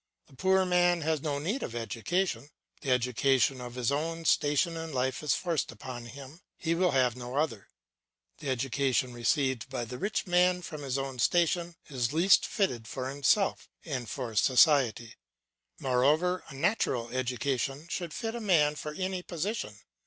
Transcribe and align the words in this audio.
The 0.25 0.35
poor 0.35 0.65
man 0.65 1.01
has 1.01 1.21
no 1.21 1.37
need 1.37 1.61
of 1.61 1.75
education. 1.75 2.49
The 2.81 2.89
education 2.89 3.61
of 3.61 3.75
his 3.75 3.91
own 3.91 4.25
station 4.25 4.75
in 4.75 4.91
life 4.91 5.21
is 5.21 5.35
forced 5.35 5.71
upon 5.71 6.07
him, 6.07 6.41
he 6.57 6.73
can 6.73 6.89
have 6.91 7.15
no 7.15 7.35
other; 7.35 7.69
the 8.39 8.49
education 8.49 9.13
received 9.13 9.69
by 9.69 9.85
the 9.85 9.99
rich 9.99 10.25
man 10.25 10.63
from 10.63 10.81
his 10.81 10.97
own 10.97 11.19
station 11.19 11.75
is 11.87 12.13
least 12.13 12.47
fitted 12.47 12.87
for 12.87 13.11
himself 13.11 13.69
and 13.85 14.09
for 14.09 14.33
society. 14.33 15.17
Moreover, 15.79 16.43
a 16.49 16.55
natural 16.55 17.09
education 17.09 17.85
should 17.87 18.11
fit 18.11 18.33
a 18.33 18.41
man 18.41 18.73
for 18.73 18.95
any 18.95 19.21
position. 19.21 19.77